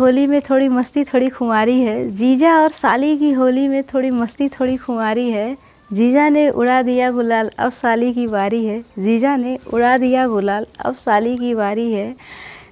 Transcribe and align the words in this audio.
होली 0.00 0.26
में 0.26 0.40
थोड़ी 0.40 0.68
मस्ती, 0.68 1.04
थोड़ी 1.04 1.28
खुमारी 1.28 1.80
है। 1.80 2.08
जीजा 2.08 2.56
और 2.58 2.70
साली 2.70 3.18
की 3.18 3.32
होली 3.32 3.68
में 3.68 3.82
थोड़ी 3.82 4.10
मस्ती, 4.10 4.48
थोड़ी 4.48 4.76
खुमारी 4.76 5.30
है। 5.30 5.56
जीजा 5.92 6.28
ने 6.28 6.50
उड़ा 6.50 6.82
दिया 6.82 7.10
गुलाल, 7.10 7.50
अब 7.58 7.72
साली 7.72 8.12
की 8.14 8.26
बारी 8.26 8.64
है। 8.64 8.84
जीजा 8.98 9.36
ने 9.36 9.58
उड़ा 9.74 9.98
दिया 9.98 10.26
गुलाल, 10.26 10.66
अब 10.84 10.94
साली 10.94 11.36
की 11.36 11.54
बारी 11.54 11.92
है। 11.92 12.14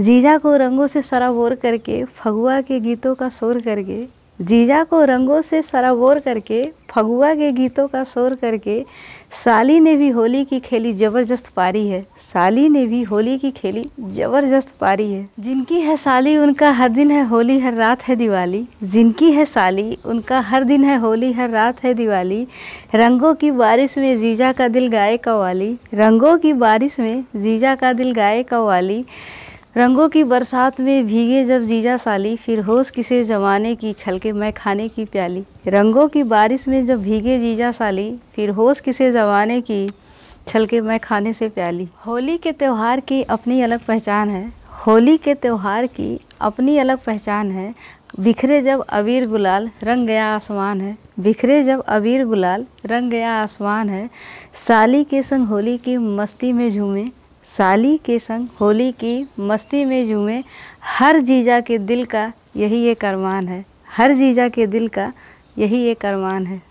जीजा 0.00 0.38
को 0.38 0.56
रंगों 0.56 0.86
से 0.86 1.02
सराबोर 1.02 1.54
करके, 1.54 2.04
फगुआ 2.04 2.60
के 2.60 2.80
गीतों 2.80 3.14
का 3.14 3.28
शोर 3.28 3.60
करके 3.60 4.21
जीजा 4.40 4.84
को 4.84 5.04
रंगों 5.04 5.40
से 5.40 5.62
सराबोर 5.62 6.18
करके, 6.18 6.70
फगुआ 6.90 7.34
के 7.34 7.52
गीतों 7.52 7.88
का 7.88 8.04
शोर 8.04 8.34
करके, 8.34 8.84
साली 9.30 9.80
ने 9.80 9.96
भी 9.96 10.08
होली 10.08 10.44
की 10.44 10.60
खेली 10.60 10.92
ज़बरदस्त 10.92 11.48
पारी 11.56 11.88
है। 11.88 12.06
साली 12.18 12.68
ने 12.68 12.86
भी 12.86 13.02
होली 13.02 13.38
की 13.38 13.50
खेली 13.50 13.90
ज़बरदस्त 14.00 14.70
पारी 14.80 15.12
है। 15.12 15.28
जिनकी 15.40 15.80
है 15.80 15.96
साली, 15.96 16.36
उनका 16.36 16.70
हर 16.70 16.88
दिन 16.88 17.10
है 17.10 17.24
होली, 17.24 17.58
हर 17.58 17.74
रात 17.74 18.02
है 18.02 18.16
दिवाली। 18.16 18.68
जिनकी 18.82 19.30
है 19.32 19.44
साली, 19.44 19.98
उनका 20.04 20.40
हर 20.40 20.64
दिन 20.64 20.84
है 20.84 20.96
होली, 20.96 21.32
हर 21.32 21.50
रात 21.50 21.84
है 21.84 21.94
दिवाली। 21.94 22.46
रंगों 22.94 23.34
की 23.34 23.50
बारिश 23.50 23.98
में 23.98 24.20
जीजा 24.20 24.52
का 24.52 24.68
दिल 24.68 24.88
गाए 24.88 25.16
कवाली 25.16 25.78
रंगों 25.94 26.36
की 26.38 26.52
बारिश 26.52 26.98
में 27.00 27.24
जीजा 27.36 27.74
का 27.74 27.92
दिल 27.92 28.12
गाए 28.12 28.42
कवाली 28.42 29.04
रंगों 29.76 30.08
की 30.08 30.24
बरसात 30.24 30.80
में 30.80 31.06
भीगे 31.06 31.44
जब 31.44 31.64
जीजा 31.64 31.96
साली, 31.96 32.36
फिर 32.36 32.60
होश 32.60 32.90
किसे 32.90 33.24
जमाने 33.24 33.74
की 33.74 33.92
छलके 33.92 34.32
मैं 34.32 34.52
खाने 34.52 34.88
की 34.88 35.04
प्याली। 35.04 35.44
रंगों 35.66 36.08
की 36.08 36.22
बारिश 36.22 36.68
में 36.68 36.86
जब 36.86 37.02
भीगे 37.02 37.38
जीजा 37.38 37.72
साली, 37.72 38.18
फिर 38.34 38.50
होश 38.50 38.80
किसे 38.80 39.12
जमाने 39.12 39.60
की 39.60 39.90
छलके 40.48 40.80
मैं 40.80 41.00
खाने 41.00 41.32
से 41.32 41.48
प्याली। 41.48 41.88
होली 42.06 42.38
के 42.38 42.52
त्यौहार 42.52 43.00
की 43.00 43.22
अपनी 43.22 43.62
अलग 43.62 43.80
पहचान 43.88 44.30
है। 44.30 44.52
होली 44.86 45.16
के 45.16 45.34
त्यौहार 45.34 45.86
की 45.86 46.20
अपनी 46.40 46.78
अलग 46.78 46.98
पहचान 46.98 47.50
है। 47.50 47.74
बिखरे 48.20 48.62
जब 48.62 48.80
अबीर 48.80 49.28
गुलाल, 49.28 49.70
रंग 49.82 50.06
गया 50.06 50.26
आसमान 50.26 50.80
है। 50.80 50.98
बिखरे 51.20 51.64
जब 51.64 51.82
अबीर 51.82 52.24
गुलाल, 52.24 52.66
रंग 52.86 53.10
गया 53.10 53.32
आसमान 53.32 53.88
है। 53.88 54.10
साली 54.54 55.04
के 55.04 55.22
संग 55.22 55.46
होली 55.46 55.78
की 55.78 55.96
मस्ती 55.96 56.52
में 56.52 56.70
झूमे। 56.74 57.21
साली 57.42 57.96
के 57.96 58.18
संग, 58.18 58.46
होली 58.60 58.92
की 58.92 59.26
मस्ती 59.40 59.84
में 59.84 60.08
झूमे, 60.08 60.44
हर 60.98 61.18
जीजा 61.18 61.60
के 61.60 61.78
दिल 61.78 62.04
का 62.04 62.32
यही 62.56 62.84
एक 62.86 63.04
अरमान 63.04 63.48
है। 63.48 63.64
हर 63.96 64.12
जीजा 64.12 64.48
के 64.48 64.66
दिल 64.66 64.88
का 64.88 65.12
यही 65.58 65.82
एक 65.84 66.06
अरमान 66.06 66.46
है। 66.46 66.62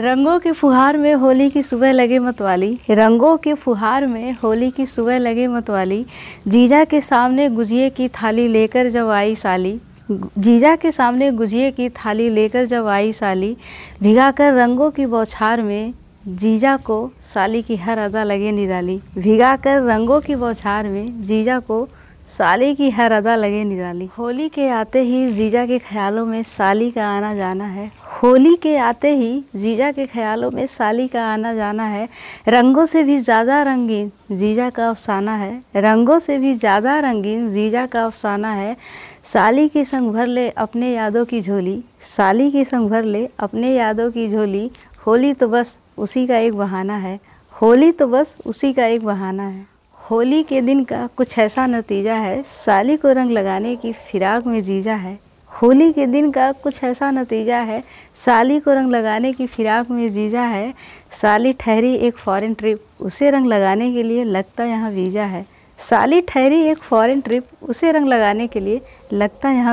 रंगों 0.00 0.38
के 0.38 0.52
फुहार 0.52 0.96
में 0.96 1.14
होली 1.14 1.50
की 1.50 1.62
सुबह 1.62 1.92
लगे 1.92 2.18
मतवाली 2.18 2.80
रंगों 2.90 3.36
के 3.36 3.54
फुहार 3.54 4.06
में 4.06 4.36
होली 4.42 4.70
की 4.70 4.86
सुबह 4.86 5.18
लगे 5.18 5.46
मतवाली 5.46 6.06
जीजा 6.48 6.84
के 6.84 7.00
सामने 7.00 7.48
गुजिए 7.48 7.90
की 7.90 8.08
थाली 8.08 8.48
लेकर 8.48 8.90
जब 8.90 9.08
आई 9.08 9.34
साली, 9.36 9.80
जीजा 10.10 10.76
के 10.76 10.92
सामने 10.92 11.30
गुजिए 11.30 11.70
की 11.70 11.88
थाली 11.88 12.28
लेकर 12.28 12.64
जब 12.64 12.86
आई 12.86 13.12
साली, 13.12 13.56
भिगाकर 14.02 14.52
रंगों 14.52 14.90
की 14.90 15.06
बौछार 15.06 15.62
में 15.62 15.92
जीजा 16.28 16.76
को 16.76 16.96
साली 17.24 17.60
की 17.62 17.76
हर 17.76 17.98
अदा 17.98 18.22
लगे 18.24 18.50
निराली। 18.52 19.00
भिगा 19.18 19.54
कर 19.56 19.82
रंगों 19.82 20.20
की 20.20 20.34
बौछार 20.34 20.88
में 20.88 21.26
जीजा 21.26 21.58
को 21.60 21.86
साली 22.28 22.74
की 22.74 22.90
हर 22.90 23.12
अदा 23.12 23.36
लगे 23.36 23.62
निराली। 23.64 24.08
होली 24.18 24.48
के 24.48 24.68
आते 24.68 25.02
ही 25.02 25.26
जीजा 25.32 25.64
के 25.66 25.78
ख्यालों 25.78 26.24
में 26.26 26.42
साली 26.42 26.90
का 26.90 27.06
आना 27.06 27.34
जाना 27.34 27.66
है। 27.66 27.90
होली 28.22 28.54
के 28.56 28.76
आते 28.76 29.14
ही 29.16 29.32
जीजा 29.56 29.90
के 29.92 30.06
ख्यालों 30.06 30.50
में 30.50 30.66
साली 30.66 31.08
का 31.08 31.24
आना 31.24 31.54
जाना 31.54 31.84
है। 31.84 32.08
रंगों 32.48 32.86
से 32.86 33.02
भी 33.02 33.18
ज़्यादा 33.18 33.62
रंगीन 33.62 34.12
जीजा 34.32 34.70
का 34.70 34.90
अफसाना 34.90 35.36
है। 35.36 35.52
रंगों 35.76 36.18
से 36.18 36.38
भी 36.38 36.54
ज़्यादा 36.54 36.98
रंगीन 37.00 37.50
जीजा 37.52 37.86
का 37.86 38.04
अफसाना 38.06 38.52
है। 38.52 38.76
साली 39.24 39.68
के 39.68 39.84
संग 39.84 40.12
भर 40.12 40.26
ले 40.26 40.48
अपने 40.50 40.94
यादों 40.94 41.24
की 41.24 41.40
झोली। 41.40 41.82
साली 42.16 42.50
के 42.50 42.64
संग 42.64 42.90
भर 42.90 43.04
ले 43.04 43.28
अपने 43.38 43.74
यादों 43.74 44.10
की 44.10 44.28
झोली। 44.28 44.70
होली 45.06 45.32
तो 45.32 45.48
बस 45.48 45.78
उसी 45.98 46.26
का 46.26 46.38
एक 46.38 46.54
बहाना 46.54 46.96
है। 46.96 47.18
होली 47.54 47.90
तो 47.92 48.06
बस 48.06 48.36
उसी 48.46 48.72
का 48.72 48.86
एक 48.86 49.04
बहाना 49.04 49.46
है। 49.48 49.66
होली 50.10 50.42
के 50.42 50.60
दिन 50.60 50.84
का 50.84 51.06
कुछ 51.16 51.38
ऐसा 51.38 51.66
नतीजा 51.66 52.14
है, 52.14 52.42
साली 52.42 52.96
को 52.96 53.12
रंग 53.12 53.30
लगाने 53.30 53.76
की 53.76 53.92
फिराक 53.92 54.46
में 54.46 54.62
जीजा 54.62 54.94
है। 54.94 55.18
होली 55.50 55.92
के 55.92 56.06
दिन 56.06 56.30
का 56.30 56.50
कुछ 56.52 56.82
ऐसा 56.84 57.10
नतीजा 57.10 57.58
है, 57.58 57.82
साली 58.16 58.58
को 58.60 58.72
रंग 58.72 58.90
लगाने 58.90 59.32
की 59.32 59.46
फिराक 59.46 59.90
में 59.90 60.08
जीजा 60.10 60.42
है। 60.42 60.72
साली 61.12 61.52
ठहरी 61.52 61.94
एक 61.96 62.16
फॉरेन 62.16 62.54
ट्रिप 62.54 62.82
उसे 63.00 63.30
रंग 63.30 63.46
लगाने 63.46 63.92
के 63.92 64.02
लिए 64.02 64.24
लगता 64.24 64.64
यहाँ 64.64 64.90
वीज़ा 64.90 65.24
है। 65.24 65.44
साली 65.78 66.20
ठहरी 66.20 66.60
एक 66.62 66.78
फॉरेन 66.78 67.20
ट्रिप 67.20 67.46
उसे 67.62 67.90
रंग 67.92 68.08
लगाने 68.08 68.46
के 68.46 68.60
लिए 68.60 68.80
लगता 69.12 69.50
यहाँ 69.50 69.66